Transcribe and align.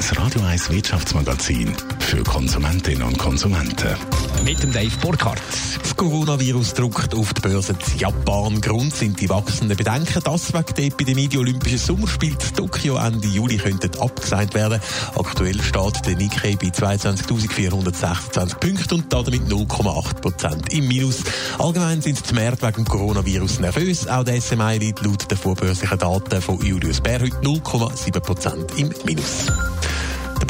das 0.00 0.16
Radio 0.16 0.40
1 0.40 0.70
Wirtschaftsmagazin 0.70 1.76
für 1.98 2.22
Konsumentinnen 2.22 3.02
und 3.02 3.18
Konsumenten. 3.18 3.94
Mit 4.46 4.62
dem 4.62 4.72
Dave 4.72 4.96
Burkhardt. 5.02 5.42
Das 5.82 5.94
Coronavirus 5.94 6.72
drückt 6.72 7.14
auf 7.14 7.34
die 7.34 7.42
Börse 7.42 7.74
in 7.92 7.98
Japan. 7.98 8.62
Grund 8.62 8.94
sind 8.94 9.20
die 9.20 9.28
wachsenden 9.28 9.76
Bedenken, 9.76 10.22
dass 10.22 10.54
wegen 10.54 10.74
der 10.74 10.84
Epidemie 10.86 11.28
die 11.28 11.36
Olympischen 11.36 11.76
Sommerspiele 11.76 12.32
in 12.32 12.56
Tokio 12.56 12.96
Ende 12.96 13.28
Juli 13.28 13.58
könnten 13.58 14.00
abgesagt 14.00 14.54
werden. 14.54 14.80
Aktuell 15.16 15.60
steht 15.60 16.06
der 16.06 16.16
Nikkei 16.16 16.56
bei 16.56 16.68
22.426 16.68 18.54
Punkten 18.56 18.94
und 18.94 19.12
damit 19.12 19.42
0,8 19.42 20.14
Prozent 20.14 20.72
im 20.72 20.88
Minus. 20.88 21.18
Allgemein 21.58 22.00
sind 22.00 22.30
die 22.30 22.34
Märkte 22.34 22.66
wegen 22.66 22.84
dem 22.84 22.88
Coronavirus 22.88 23.60
nervös. 23.60 24.06
Auch 24.06 24.24
der 24.24 24.40
SMI 24.40 24.78
liegt 24.78 25.04
laut 25.04 25.30
den 25.30 25.36
vorbörslichen 25.36 25.98
Daten 25.98 26.40
von 26.40 26.64
Julius 26.64 27.02
Bär 27.02 27.20
heute 27.20 27.36
0,7 27.42 28.20
Prozent 28.20 28.78
im 28.78 28.90
Minus. 29.04 29.48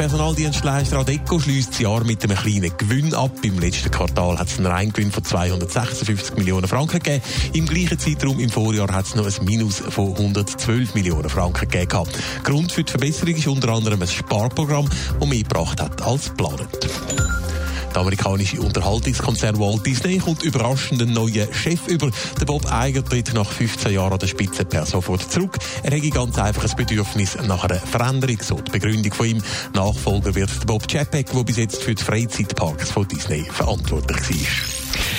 Personaldienstleister 0.00 1.00
Adeco 1.00 1.38
schließt 1.38 1.72
das 1.72 1.78
Jahr 1.80 2.04
mit 2.04 2.24
einem 2.24 2.34
kleinen 2.34 2.74
Gewinn 2.78 3.12
ab. 3.12 3.32
Im 3.42 3.58
letzten 3.58 3.90
Quartal 3.90 4.38
hat 4.38 4.48
es 4.48 4.56
einen 4.56 4.66
Reingewinn 4.66 5.12
von 5.12 5.22
256 5.22 6.38
Millionen 6.38 6.66
Franken 6.66 7.00
gegeben. 7.00 7.22
Im 7.52 7.66
gleichen 7.66 7.98
Zeitraum 7.98 8.40
im 8.40 8.48
Vorjahr 8.48 8.90
hat 8.90 9.04
es 9.04 9.14
noch 9.14 9.26
ein 9.26 9.44
Minus 9.44 9.80
von 9.80 10.16
112 10.16 10.94
Millionen 10.94 11.28
Franken 11.28 11.68
gegeben. 11.68 12.08
Grund 12.42 12.72
für 12.72 12.82
die 12.82 12.90
Verbesserung 12.90 13.34
ist 13.34 13.46
unter 13.46 13.68
anderem 13.74 14.00
ein 14.00 14.08
Sparprogramm, 14.08 14.88
das 15.18 15.28
mehr 15.28 15.42
gebracht 15.42 15.82
hat 15.82 16.00
als 16.00 16.30
geplant. 16.30 16.78
Der 17.94 18.02
amerikanische 18.02 18.60
Unterhaltungskonzern 18.60 19.58
Walt 19.58 19.84
Disney 19.84 20.18
kommt 20.18 20.42
überraschend 20.42 21.02
einen 21.02 21.12
neuen 21.12 21.52
Chef 21.52 21.88
über. 21.88 22.10
Der 22.40 22.44
Bob 22.44 22.64
Iger 22.70 23.04
tritt 23.04 23.34
nach 23.34 23.50
15 23.50 23.92
Jahren 23.92 24.12
an 24.12 24.18
der 24.18 24.28
Spitze 24.28 24.64
per 24.64 24.86
sofort 24.86 25.30
zurück. 25.30 25.58
Er 25.82 25.90
hätte 25.90 26.10
ganz 26.10 26.38
einfach 26.38 26.64
ein 26.64 26.76
Bedürfnis 26.76 27.36
nach 27.46 27.64
einer 27.64 27.80
Veränderung, 27.80 28.38
so 28.40 28.56
die 28.56 28.70
Begründung 28.70 29.12
von 29.12 29.26
ihm. 29.26 29.42
Nachfolger 29.74 30.34
wird 30.34 30.50
der 30.60 30.66
Bob 30.66 30.86
Chapek, 30.86 31.32
der 31.32 31.44
bis 31.44 31.56
jetzt 31.56 31.82
für 31.82 31.94
die 31.94 32.02
Freizeitparks 32.02 32.90
von 32.90 33.08
Disney 33.08 33.42
verantwortlich 33.42 34.20
war. 34.20 35.09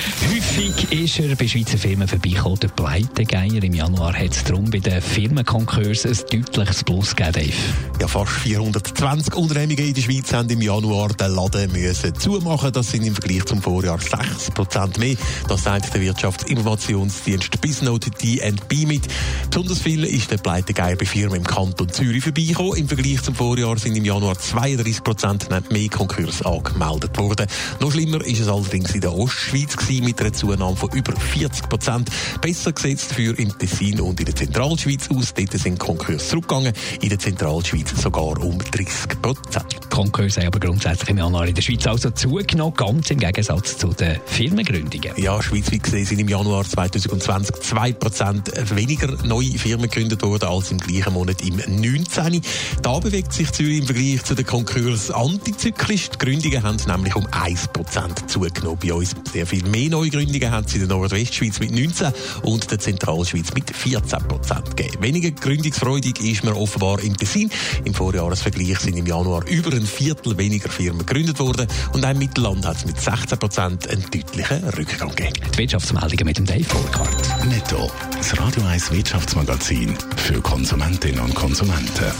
Häufig 0.51 0.91
ist 0.91 1.17
er 1.19 1.33
bei 1.37 1.47
Schweizer 1.47 1.77
Firmen 1.77 2.09
vorbeigekommen, 2.09 2.59
der 2.59 2.67
Pleitegeier. 2.67 3.63
Im 3.63 3.73
Januar 3.73 4.13
hat 4.13 4.31
es 4.31 4.43
darum 4.43 4.69
bei 4.69 4.79
den 4.79 5.01
Firmenkonkursen 5.01 6.11
ein 6.11 6.17
deutliches 6.29 6.83
Plus 6.83 7.15
gegeben, 7.15 7.53
Ja, 8.01 8.07
fast 8.09 8.33
420 8.33 9.33
Unternehmungen 9.33 9.87
in 9.87 9.93
der 9.93 10.01
Schweiz 10.01 10.33
haben 10.33 10.49
im 10.49 10.61
Januar 10.61 11.07
den 11.13 11.35
Laden 11.35 11.71
müssen 11.71 12.13
zumachen. 12.15 12.73
Das 12.73 12.91
sind 12.91 13.05
im 13.05 13.15
Vergleich 13.15 13.45
zum 13.45 13.61
Vorjahr 13.61 13.97
6% 13.97 14.99
mehr. 14.99 15.15
Das 15.47 15.63
sagt 15.63 15.93
der 15.93 16.01
Wirtschaftsinformationsdienst 16.01 17.61
Biznote 17.61 18.09
DNB 18.09 18.87
mit. 18.87 19.03
Besonders 19.49 19.79
viel 19.79 20.03
ist 20.03 20.31
der 20.31 20.37
Pleitegeier 20.37 20.97
bei 20.97 21.05
Firmen 21.05 21.37
im 21.37 21.43
Kanton 21.45 21.87
Zürich 21.87 22.25
vorbeigekommen. 22.25 22.75
Im 22.75 22.89
Vergleich 22.89 23.21
zum 23.21 23.35
Vorjahr 23.35 23.77
sind 23.77 23.95
im 23.95 24.03
Januar 24.03 24.35
32% 24.35 25.71
mehr 25.71 25.87
Konkurse 25.87 26.45
angemeldet 26.45 27.17
worden. 27.17 27.47
Noch 27.79 27.93
schlimmer 27.93 28.25
ist 28.25 28.41
es 28.41 28.49
allerdings 28.49 28.93
in 28.93 29.01
der 29.01 29.13
Ostschweiz 29.13 29.77
mit 30.01 30.19
einer 30.19 30.40
Zunahme 30.41 30.75
von 30.75 30.89
über 30.89 31.15
40 31.15 31.69
Prozent. 31.69 32.09
Besser 32.41 32.71
gesetzt 32.71 33.13
für 33.13 33.37
im 33.37 33.55
Tessin 33.59 34.01
und 34.01 34.19
in 34.19 34.25
der 34.25 34.35
Zentralschweiz 34.35 35.07
aus. 35.11 35.35
Dort 35.35 35.51
sind 35.51 35.77
Konkurse 35.77 36.17
zurückgegangen, 36.17 36.73
in 36.99 37.09
der 37.09 37.19
Zentralschweiz 37.19 37.91
sogar 38.01 38.39
um 38.43 38.57
30 38.57 39.21
Prozent. 39.21 39.90
Konkurse 39.91 40.39
haben 40.39 40.47
aber 40.47 40.59
grundsätzlich 40.59 41.09
im 41.09 41.17
Januar 41.17 41.45
in 41.47 41.53
der 41.53 41.61
Schweiz 41.61 41.85
also 41.85 42.09
zugenommen, 42.11 42.73
ganz 42.75 43.11
im 43.11 43.19
Gegensatz 43.19 43.77
zu 43.77 43.89
den 43.89 44.19
Firmengründungen. 44.25 45.11
Ja, 45.17 45.43
schweizweit 45.43 45.83
gesehen 45.83 46.05
sind 46.05 46.19
im 46.19 46.29
Januar 46.29 46.63
2020 46.63 47.57
2 47.57 47.93
Prozent 47.93 48.51
weniger 48.75 49.07
neue 49.25 49.51
Firmen 49.59 49.89
gegründet 49.89 50.23
worden 50.23 50.47
als 50.47 50.71
im 50.71 50.77
gleichen 50.77 51.13
Monat 51.13 51.41
im 51.41 51.57
19. 51.57 52.41
Da 52.81 52.99
bewegt 52.99 53.33
sich 53.33 53.51
Zürich 53.51 53.79
im 53.79 53.85
Vergleich 53.85 54.23
zu 54.23 54.33
den 54.33 54.45
Konkurs 54.45 55.11
antizyklisch. 55.11 56.09
Die 56.11 56.17
Gründungen 56.17 56.63
haben 56.63 56.77
nämlich 56.87 57.15
um 57.15 57.27
1 57.29 57.67
Prozent 57.67 58.31
zugenommen 58.31 58.79
bei 58.81 58.93
uns. 58.93 59.13
Sehr 59.31 59.45
viel 59.45 59.65
mehr 59.65 59.89
Neugründungen 59.89 60.51
haben 60.51 60.65
es 60.65 60.73
in 60.73 60.87
der 60.87 60.89
Nordwestschweiz 60.89 61.59
mit 61.59 61.71
19 61.71 62.13
und 62.43 62.71
der 62.71 62.79
Zentralschweiz 62.79 63.53
mit 63.53 63.75
14 63.75 64.19
Prozent 64.27 64.77
gegeben. 64.77 65.03
Weniger 65.03 65.31
gründungsfreudig 65.31 66.21
ist 66.21 66.45
man 66.45 66.53
offenbar 66.53 67.01
im 67.01 67.17
Tessin. 67.17 67.51
Im 67.83 67.93
Vorjahresvergleich 67.93 68.79
sind 68.79 68.95
im 68.95 69.05
Januar 69.05 69.45
über 69.47 69.80
ein 69.81 69.87
Viertel 69.87 70.37
weniger 70.37 70.69
Firmen 70.69 71.05
gegründet 71.05 71.39
worden 71.39 71.67
und 71.93 72.05
ein 72.05 72.17
Mittelland 72.17 72.65
hat 72.65 72.77
es 72.77 72.85
mit 72.85 72.99
16 72.99 73.37
Prozent 73.39 73.89
einen 73.89 74.05
deutlichen 74.11 74.63
Rückgang 74.69 75.09
gegeben. 75.09 75.33
Die 75.53 75.57
Wirtschaftsmeldungen 75.57 76.25
mit 76.25 76.37
dem 76.37 76.45
Dave 76.45 76.63
Burkhardt. 76.63 77.45
Netto, 77.47 77.91
das 78.15 78.39
Radio 78.39 78.63
1 78.63 78.91
Wirtschaftsmagazin 78.91 79.97
für 80.17 80.39
Konsumentinnen 80.41 81.19
und 81.19 81.33
Konsumenten. 81.33 82.11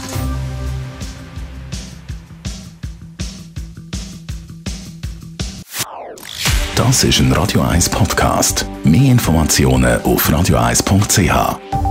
Das 6.74 7.04
ist 7.04 7.20
ein 7.20 7.32
Radio 7.32 7.62
1 7.62 7.90
Podcast. 7.90 8.66
Mehr 8.82 9.12
Informationen 9.12 10.02
auf 10.02 10.28
radio1.ch. 10.28 11.81